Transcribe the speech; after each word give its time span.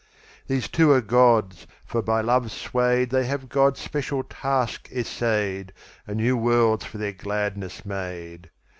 These 0.47 0.67
two 0.67 0.89
are 0.93 0.99
gods, 1.01 1.67
for, 1.85 2.01
by 2.01 2.21
love 2.21 2.51
swayed, 2.51 3.11
They 3.11 3.25
have 3.27 3.49
God's 3.49 3.81
special 3.81 4.23
task 4.23 4.89
essayed, 4.91 5.73
And 6.07 6.17
new 6.17 6.35
worlds 6.35 6.83
for 6.85 6.97
their 6.97 7.13
gladness 7.13 7.85
made. 7.85 8.49